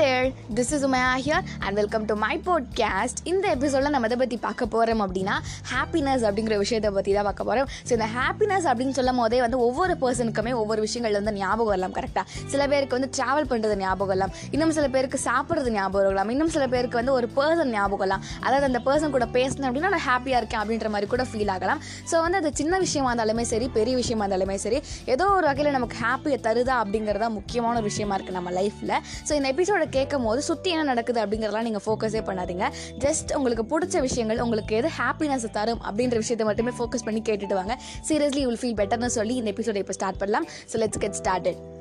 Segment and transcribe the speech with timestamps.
[0.00, 4.36] There this is Umaiya here and welcome to my podcast இந்த எபிசோடில் நம்ம எதை பற்றி
[4.38, 5.34] பார்க்க போகிறோம் அப்படின்னா
[5.72, 9.96] ஹாப்பினஸ் அப்படிங்கிற விஷயத்தை பற்றி தான் பார்க்க போகிறோம் ஸோ இந்த ஹாப்பினஸ் அப்படின்னு சொல்லும் போதே வந்து ஒவ்வொரு
[10.02, 12.22] பர்சனுக்குமே ஒவ்வொரு விஷயங்கள் வந்து ஞாபகம் வரலாம் கரெக்டாக
[12.52, 14.32] சில பேருக்கு வந்து ட்ராவல் பண்ணுறது ஞாபகம் வரலாம்.
[14.50, 16.30] இன்னும் சில பேருக்கு சாப்பிட்றது ஞாபகம் வரலாம்.
[16.34, 18.24] இன்னும் சில பேருக்கு வந்து ஒரு பர்சன் ஞாபகம் வரலாம்.
[18.46, 21.80] அதாவது அந்த பர்சன் கூட பேசினேன் அப்படின்னா நான் ஹாப்பியாக இருக்கேன் அப்படின்ற மாதிரி கூட ஃபீல் ஆகலாம்.
[22.10, 24.80] ஸோ வந்து அது சின்ன விஷயமா இருந்தாலுமே சரி பெரிய விஷயமா இருந்தாலுமே சரி
[25.14, 28.94] ஏதோ ஒரு வகையில் நமக்கு ஹாப்பியை தருதா அப்படிங்கிறதா முக்கியமான ஒரு விஷயமா இருக்குது நம்ம லைஃப்பில்
[29.28, 32.68] ஸோ இந்த எபிசோட கேட்கும் போது சுற்றி என்ன நடக்குது அப்படிங்கிறதெல்லாம் நீங்கள் ஃபோக்கஸே பண்ணாதீங்க.
[33.04, 37.76] ஜஸ்ட் உங்களுக்கு பிடிச்ச விஷயங்கள் உங்களுக்கு எது ஹாப்பினஸ் தரும் அப்படின்ற விஷயத்தை மட்டுமே ஃபோக்கஸ் பண்ணி கேட்டுட்டு வாங்க.
[38.10, 40.48] சீரியஸ்லி வில் ஃபீல் பெட்டர்னு சொல்லி இந்த எபிசோட இப்போ ஸ்டார்ட் பண்ணலாம்.
[40.72, 41.73] So let's get started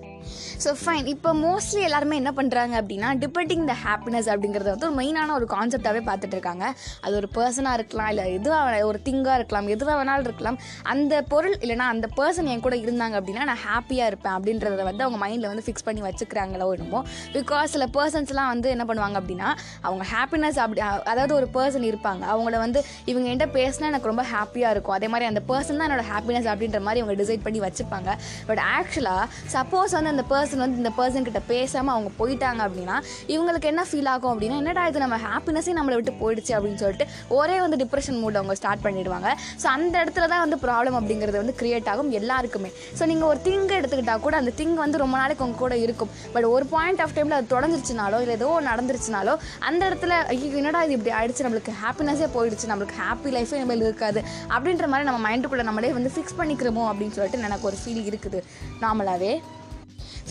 [0.63, 5.33] so fine இப்போ மோஸ்ட்லி எல்லாருமே என்ன பண்ணுறாங்க அப்படின்னா டிபெண்டிங் த ஹாப்பினஸ் அப்படிங்கிறத வந்து ஒரு மெயினான
[5.39, 6.65] ஒரு கான்செப்டாகவே பார்த்துட்டு இருக்காங்க.
[7.05, 10.57] அது ஒரு பர்சனாக இருக்கலாம் இல்லை எதுவாக ஒரு திங்காக இருக்கலாம் எதுவாக வேணாலும் இருக்கலாம்.
[10.93, 15.19] அந்த பொருள் இல்லைனா அந்த பர்சன் என் கூட இருந்தாங்க அப்படின்னா நான் ஹாப்பியாக இருப்பேன் அப்படின்றத வந்து அவங்க
[15.25, 17.01] மைண்டில் வந்து ஃபிக்ஸ் பண்ணி வச்சுக்கிறாங்களோ என்னமோ.
[17.37, 19.49] பிகாஸ் சில பர்சன்ஸ்லாம் வந்து என்ன பண்ணுவாங்க அப்படின்னா
[19.87, 20.81] அவங்க ஹாப்பினஸ் அப்படி
[21.13, 22.23] அதாவது ஒரு பர்சன் இருப்பாங்க.
[22.33, 22.79] அவங்கள வந்து
[23.11, 24.95] இவங்க என்கிட்ட பேசினா எனக்கு ரொம்ப ஹாப்பியாக இருக்கும்.
[24.97, 28.09] அதே மாதிரி அந்த பர்சன் தான் என்னோட ஹாப்பினஸ் அப்படின்ற மாதிரி அவங்க டிசைட் பண்ணி வச்சுப்பாங்க.
[28.49, 32.97] பட் ஆக்சுவலாக சப்போஸ் வந்து அந்த பர்சன் வந்து இந்த பர்சன் கிட்ட பேசாமல் அவங்க போயிட்டாங்க அப்படின்னா
[33.33, 37.07] இவங்களுக்கு என்ன ஃபீல் ஆகும் அப்படின்னா என்னடா இது நம்ம ஹாப்பினஸே நம்மளை விட்டு போயிடுச்சு அப்படின்னு சொல்லிட்டு
[37.39, 39.29] ஒரே வந்து டிப்ரெஷன் மூட் அவங்க ஸ்டார்ட் பண்ணிடுவாங்க.
[39.61, 42.71] ஸோ அந்த இடத்துல தான் வந்து ப்ராப்ளம் அப்படிங்கிறது வந்து கிரியேட் ஆகும் எல்லாருக்குமே.
[42.99, 46.11] ஸோ நீங்கள் ஒரு திங்கை எடுத்துக்கிட்டால் கூட அந்த திங்க் வந்து ரொம்ப நாளைக்கு உங்க கூட இருக்கும்.
[46.35, 49.35] பட் ஒரு பாயிண்ட் ஆஃப் டைமில் அது தொடங்கிருச்சுனாலோ இல்லை ஏதோ நடந்துருச்சுனாலோ
[49.69, 50.13] அந்த இடத்துல
[50.61, 51.45] என்னடா இது இப்படி ஆயிடுச்சு?
[51.47, 52.69] நம்மளுக்கு ஹாப்பினஸே போயிடுச்சு.
[52.71, 54.21] நம்மளுக்கு ஹாப்பி லைஃபே நம்ம இருக்காது.
[54.55, 58.41] அப்படின்ற மாதிரி நம்ம மைண்டுக்குள்ளே நம்மளே வந்து ஃபிக்ஸ் பண்ணிக்கிறோமோ அப்படின்னு சொல்லிட்டு எனக்கு ஒரு ஃபீல் இருக்குது.
[58.85, 59.33] நார்மலாகவே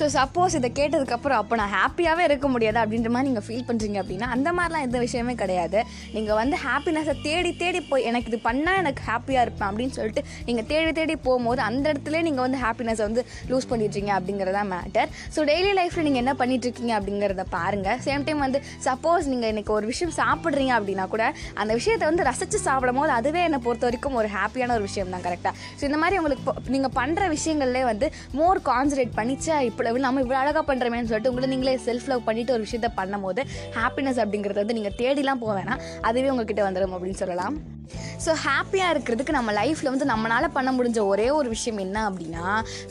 [0.03, 4.27] ஸோ சப்போஸ் இதை கேட்டதுக்கப்புறம் அப்போ நான் ஹாப்பியாகவே இருக்க முடியாது அப்படின்ற மாதிரி நீங்கள் ஃபீல் பண்ணுறீங்க அப்படின்னா
[4.27, 5.79] அந்த மாதிரிலாம் எந்த விஷயமே கிடையாது.
[6.13, 10.67] நீங்கள் வந்து ஹாப்பினஸை தேடி தேடி போய் எனக்கு இது பண்ணால் எனக்கு ஹாப்பியாக இருப்பேன் அப்படின்னு சொல்லிட்டு நீங்கள்
[10.67, 15.73] தேடி தேடி போகும்போது அந்த இடத்துல நீங்கள் வந்து ஹாப்பினஸை வந்து லூஸ் பண்ணிடுறீங்க அப்படிங்கிறதா மேட்டர் ஸோ டெய்லி
[15.81, 20.75] லைஃப்பில் நீங்கள் என்ன பண்ணிட்டுருக்கீங்க அப்படிங்கிறத பாருங்கள் சேம் டைம் வந்து சப்போஸ் நீங்கள் இன்றைக்கி ஒரு விஷயம் சாப்பிட்றீங்க
[20.79, 21.25] அப்படின்னா கூட
[21.55, 25.27] அந்த விஷயத்தை வந்து ரசித்து சாப்பிடும் போது அதுவே என்னை பொறுத்த வரைக்கும் ஒரு ஹாப்பியான ஒரு விஷயம் தான்
[25.29, 30.41] கரெக்டாக ஸோ இந்த மாதிரி உங்களுக்கு நீங்கள் பண்ணுற விஷயங்கள்லேயே வந்து மோர் கான்சன்ட்ரேட் பண்ணிச்சா இப்போ நம்ம இவ்வளோ
[30.43, 33.43] அழகாக பண்ணுறமேன்னு சொல்லிட்டு உங்களை நீங்களே செல்ஃப் லவ் பண்ணிட்டு ஒரு விஷயத்த பண்ணும்போது
[33.75, 35.81] ஹாப்பினஸ் அப்படிங்கிறது வந்து நீங்கள் தேடிலாம் போக வேணாம்.
[36.01, 37.57] அதுவே உங்ககிட்ட வந்துடும் அப்படின்னு சொல்லலாம்.
[38.25, 42.45] ஸோ ஹாப்பியாக இருக்கிறதுக்கு நம்ம லைஃப்பில் வந்து நம்மளால் பண்ண முடிஞ்ச ஒரே ஒரு விஷயம் என்ன அப்படின்னா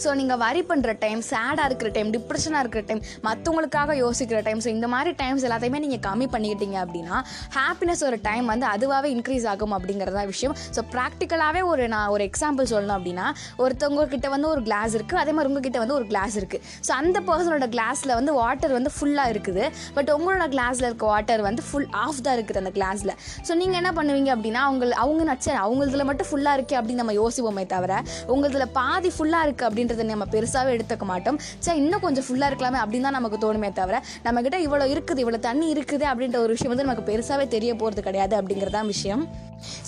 [0.04, 4.70] ஸோ நீங்கள் வரி பண்ணுற டைம் சேடாக இருக்கிற டைம் டிப்ரெஷனாக இருக்கிற டைம் மற்றவங்களுக்காக யோசிக்கிற டைம் ஸோ
[4.78, 7.18] இந்த மாதிரி டைம்ஸ் எல்லாத்தையுமே நீங்கள் கம்மி பண்ணிக்கிட்டீங்க அப்படின்னா
[7.58, 10.56] ஹாப்பினஸ் ஒரு டைம் வந்து அதுவாகவே இன்க்ரீஸ் ஆகும் அப்படிங்கிறதா விஷயம்.
[10.76, 13.28] ஸோ ப்ராக்டிக்கலாகவே ஒரு நான் ஒரு எக்ஸாம்பிள் சொல்லணும் அப்படின்னா
[13.64, 17.18] ஒருத்தவங்க கிட்ட வந்து ஒரு கிளாஸ் இருக்குது அதே மாதிரி உங்ககிட்ட வந்து ஒரு கிளாஸ் இருக்குது ஸோ அந்த
[17.30, 19.64] பர்சனோட கிளாஸில் வந்து வாட்டர் வந்து ஃபுல்லாக இருக்குது.
[20.00, 23.16] பட் உங்களோட கிளாஸில் இருக்க வாட்டர் வந்து ஃபுல் ஆஃப் தான் இருக்குது அந்த கிளாஸில்
[23.50, 24.64] ஸோ நீங்கள் என்ன பண்ணுவீங்க அப்படின்னா
[24.94, 29.68] அவங்க அவங்க நச்ச அவங்களதுல மட்டும் ஃபுல்லாக இருக்கே அப்படின்னு நம்ம யோசிப்போமே தவிர உங்களதுல பாதி ஃபுல்லாக இருக்குது
[29.70, 31.40] அப்படின்றத நம்ம பெருசாகவே எடுத்துக்க மாட்டோம்.
[31.60, 35.74] சே இன்னும் கொஞ்சம் ஃபுல்லாக இருக்கலாமே அப்படின்னு தான் நமக்கு தோணுமே தவிர நம்மக்கிட்ட இவ்வளோ இருக்குது இவ்வளோ தண்ணி
[35.74, 39.24] இருக்குது அப்படின்ற ஒரு விஷயம் வந்து நமக்கு பெருசாகவே தெரிய போகிறது கிடையாது அப்படிங்கிறதான் விஷயம்.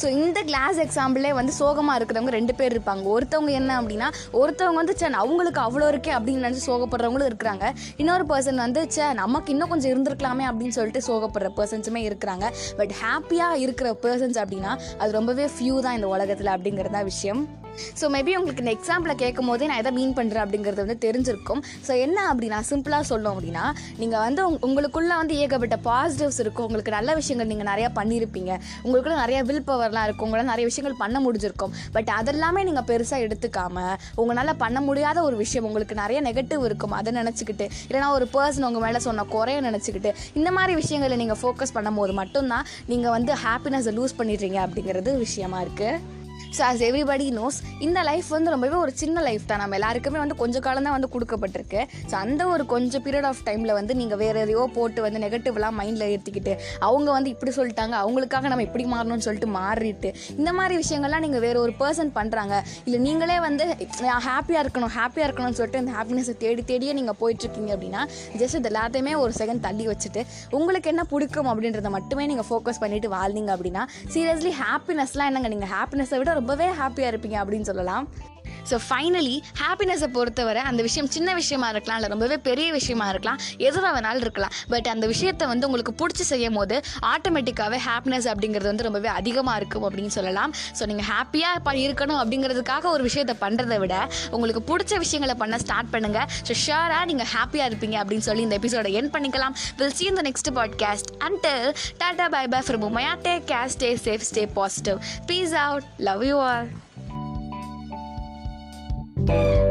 [0.01, 3.03] ஸோ இந்த கிளாஸ் எக்ஸாம்பிளே வந்து சோகமாக இருக்கிறவங்க ரெண்டு பேர் இருப்பாங்க.
[3.13, 4.07] ஒருத்தவங்க என்ன அப்படின்னா
[4.41, 7.71] ஒருத்தவங்க வந்து சே அவங்களுக்கு அவ்வளோ இருக்கே அப்படின்னு நினச்சி சோகப்படுறவங்களும் இருக்கிறாங்க.
[7.97, 12.45] இன்னொரு பர்சன் வந்து சே நமக்கு இன்னும் கொஞ்சம் இருந்திருக்கலாமே அப்படின்னு சொல்லிட்டு சோகப்படுற பர்சன்ஸுமே இருக்கிறாங்க.
[12.77, 17.41] பட் ஹாப்பியாக இருக்கிற பர்சன்ஸ் அப்படின்னா அது ரொம்பவே ஃபியூ தான் இந்த உலகத்தில் அப்படிங்கிறது தான் விஷயம்.
[18.00, 21.61] ஸோ மேபி உங்களுக்கு இந்த எக்ஸாம்பிளை கேட்கும் போதே நான் எதை மீன் பண்ணுறேன் அப்படிங்கிறது வந்து தெரிஞ்சிருக்கும்.
[21.88, 23.66] ஸோ என்ன அப்படின்னா சிம்பிளாக சொல்லணும் அப்படின்னா
[24.01, 26.67] நீங்கள் வந்து உங் உங்களுக்குள்ளே வந்து ஏகப்பட்ட பாசிட்டிவ்ஸ் இருக்கும்.
[26.69, 28.51] உங்களுக்கு நல்ல விஷயங்கள் நீங்கள் நிறையா பண்ணியிருப்பீங்க
[28.85, 30.28] உங்களுக்குள்ள நிறைய வில் பவர்லாம் இருக்கும்.
[30.29, 31.73] உங்களால் நிறைய விஷயங்கள் பண்ண முடிஞ்சிருக்கும்.
[31.97, 33.85] பட் அதெல்லாமே நீங்கள் பெருசாக எடுத்துக்காம
[34.23, 36.95] உங்களால் பண்ண முடியாத ஒரு விஷயம் உங்களுக்கு நிறைய நெகட்டிவ் இருக்கும்.
[37.00, 41.75] அதை நினச்சிக்கிட்டு இல்லைனா ஒரு பர்சன் உங்கள் மேலே சொன்ன குறைய நினச்சிக்கிட்டு இந்த மாதிரி விஷயங்களை நீங்கள் ஃபோக்கஸ்
[41.78, 46.12] பண்ணும்போது மட்டும்தான் நீங்கள் வந்து ஹாப்பினஸை லூஸ் பண்ணிடுறீங்க அப்படிங்கிறது விஷயமா இருக்குது
[46.57, 49.61] ஸோ ஆஸ் எவ்ரிபடி நோஸ் இந்த லைஃப் வந்து ரொம்பவே ஒரு சின்ன லைஃப் தான்.
[49.63, 51.81] நம்ம எல்லாருக்குமே வந்து கொஞ்சம் காலம் தான் வந்து கொடுக்கப்பட்டிருக்கு.
[52.09, 56.05] ஸோ அந்த ஒரு கொஞ்சம் பீரியட் ஆஃப் டைமில் வந்து நீங்கள் வேறு எதையோ போட்டு வந்து நெகட்டிவ்லாம் மைண்டில்
[56.13, 56.53] ஏற்றிக்கிட்டு
[56.87, 60.09] அவங்க வந்து இப்படி சொல்லிட்டாங்க அவங்களுக்காக நம்ம எப்படி மாறணும்னு சொல்லிட்டு மாறிட்டு
[60.39, 63.65] இந்த மாதிரி விஷயங்கள்லாம் நீங்கள் வேறு ஒரு பர்சன் பண்ணுறாங்க இல்லை நீங்களே வந்து
[64.27, 68.01] ஹாப்பியாக இருக்கணும் ஹாப்பியாக இருக்கணும்னு சொல்லிட்டு இந்த ஹாப்பினஸை தேடி தேடியே நீங்கள் போயிட்டுருக்கீங்க அப்படின்னா
[68.41, 70.21] ஜஸ்ட் இது எல்லாத்தையுமே ஒரு செகண்ட் தள்ளி வச்சுட்டு
[70.59, 73.83] உங்களுக்கு என்ன பிடிக்கும் அப்படின்றத மட்டுமே நீங்கள் ஃபோக்கஸ் பண்ணிட்டு வாழ்ந்தீங்க அப்படின்னா
[74.13, 75.49] சீரியஸ்லி ஹாப்பினஸ்லாம் என்னங்க?
[75.56, 78.06] நீங்கள் ஹாப்பினஸை விட ரொம்பவே ஹாப்பியாக இருப்பீங்க அப்படின்னு சொல்லலாம்.
[78.69, 83.92] ஸோ ஃபைனலி ஹாப்பினஸை பொறுத்தவரை அந்த விஷயம் சின்ன விஷயமா இருக்கலாம் இல்லை ரொம்பவே பெரிய விஷயமா இருக்கலாம் எதுவாக
[83.95, 84.54] வேணாலும் இருக்கலாம்.
[84.74, 86.75] பட் அந்த விஷயத்தை வந்து உங்களுக்கு பிடிச்சி செய்யும் போது
[87.13, 90.54] ஆட்டோமேட்டிக்காகவே ஹாப்பினஸ் அப்படிங்கிறது வந்து ரொம்பவே அதிகமாக இருக்கும் அப்படின்னு சொல்லலாம்.
[90.80, 93.95] ஸோ நீங்கள் ஹாப்பியாக இருக்கணும் அப்படிங்கிறதுக்காக ஒரு விஷயத்தை பண்ணுறதை விட
[94.36, 98.88] உங்களுக்கு பிடிச்ச விஷயங்களை பண்ண ஸ்டார்ட் பண்ணுங்கள் ஸோ ஷியராக நீங்கள் ஹாப்பியாக இருப்பீங்க அப்படின்னு சொல்லி இந்த எபிசோட
[99.01, 99.56] என் பண்ணிக்கலாம்.
[99.80, 101.68] வில் சி இந்த next podcast until
[102.01, 105.00] tata bye bye from Umaiya take care stay safe stay positive
[105.31, 106.69] peace out love you all
[109.25, 109.62] Bye.